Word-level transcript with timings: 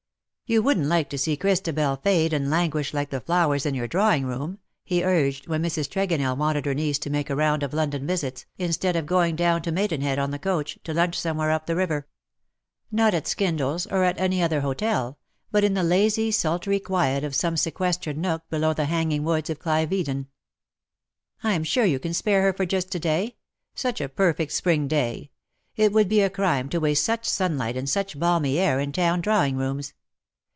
"You 0.51 0.61
wouldn^t 0.61 0.85
like 0.85 1.09
to 1.11 1.17
see 1.17 1.37
Christabel 1.37 1.95
fade 1.95 2.33
and 2.33 2.49
languish 2.49 2.93
like 2.93 3.09
the 3.09 3.21
flowers 3.21 3.65
in 3.65 3.73
your 3.73 3.87
drawing 3.87 4.25
room,^^ 4.25 4.57
he 4.83 5.01
urged, 5.01 5.47
when 5.47 5.63
Mrs. 5.63 5.87
Tregonell 5.87 6.35
wanted 6.35 6.65
her 6.65 6.73
niece 6.73 6.99
to 6.99 7.09
IN 7.09 7.13
SOCIETY. 7.13 7.29
150' 7.33 7.33
make 7.33 7.33
a 7.33 7.37
round 7.37 7.63
of 7.63 7.73
London 7.73 8.05
visits,, 8.05 8.45
instead 8.57 8.97
of 8.97 9.05
going 9.05 9.37
down 9.37 9.61
to 9.61 9.71
Maidenhead 9.71 10.19
on 10.19 10.31
the 10.31 10.37
coach^ 10.39 10.83
to 10.83 10.93
hmch 10.93 11.15
some 11.15 11.37
where 11.37 11.51
up 11.51 11.67
the 11.67 11.75
river. 11.77 12.05
Not 12.91 13.13
at 13.13 13.23
Skindle^s— 13.27 13.89
or 13.93 14.03
at 14.03 14.19
any 14.19 14.43
other 14.43 14.59
hotel— 14.59 15.17
but 15.53 15.63
in 15.63 15.73
the 15.73 15.83
lazy 15.83 16.31
sultry 16.31 16.81
quiet 16.81 17.23
of 17.23 17.33
some 17.33 17.55
se 17.55 17.71
questered 17.71 18.17
nook 18.17 18.43
below 18.49 18.73
the 18.73 18.87
hanging 18.91 19.23
woods 19.23 19.49
of 19.49 19.57
Clieveden." 19.57 20.25
Fm 21.45 21.65
sure 21.65 21.85
you 21.85 21.97
can 21.97 22.13
spare 22.13 22.41
her 22.53 22.65
just 22.65 22.87
for 22.87 22.91
to 22.91 22.99
day— 22.99 23.35
such 23.73 24.01
a 24.01 24.09
perfect 24.09 24.51
spring 24.51 24.89
day. 24.89 25.31
It 25.77 25.93
would 25.93 26.09
be 26.09 26.19
a 26.19 26.29
crime 26.29 26.67
to 26.71 26.81
waste 26.81 27.05
such 27.05 27.23
sunlight 27.25 27.77
and 27.77 27.89
such 27.89 28.19
balmy 28.19 28.59
air 28.59 28.81
in 28.81 28.91
town 28.91 29.21
drawing 29.21 29.55
rooms. 29.55 29.93